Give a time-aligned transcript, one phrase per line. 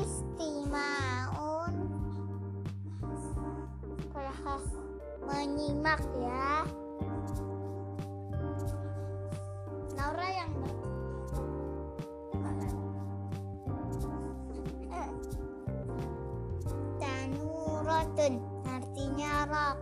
[0.00, 1.74] istimaun.
[4.12, 4.66] Perhas
[5.26, 6.64] menyimak ya.
[9.92, 10.52] Laura yang
[16.96, 19.78] Tanurotun artinya rok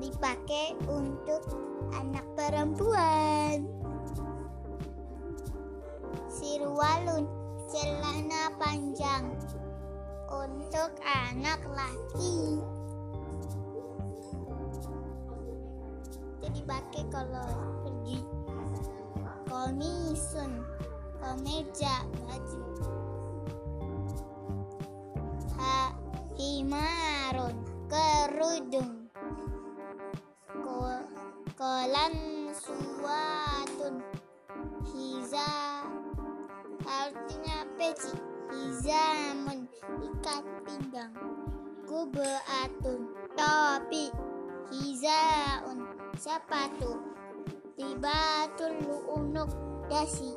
[0.00, 1.42] dipakai untuk
[1.96, 3.64] anak perempuan.
[6.30, 7.26] Sirwalun
[7.70, 9.39] celana panjang
[10.80, 12.56] untuk anak laki.
[16.40, 17.52] Itu dipakai kalau
[17.84, 18.24] pergi.
[19.44, 20.64] Komisun
[21.20, 22.64] kemeja baju.
[25.60, 25.92] Ha
[26.40, 29.12] himarun kerudung.
[30.64, 30.96] Ko
[31.60, 32.16] kolan
[32.56, 34.00] suatun.
[34.88, 35.52] Hiza.
[36.88, 38.16] Artinya peci.
[38.48, 41.14] Hizamun ikat pinggang.
[41.88, 44.12] Kubeatun topi
[44.70, 47.00] hizaun sepatu.
[47.74, 48.76] Tibatul
[49.08, 49.48] unuk
[49.88, 50.36] dasi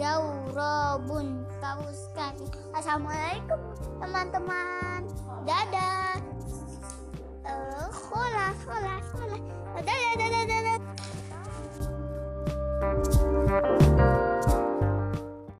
[0.00, 2.48] zaurobun kaus kaki.
[2.72, 3.60] Assalamualaikum
[4.00, 5.04] teman-teman.
[5.44, 6.16] Dadah.
[7.44, 9.40] Uh, sekolah sekolah sekolah
[9.80, 10.60] dadah dadah dadah,
[13.60, 13.89] dadah.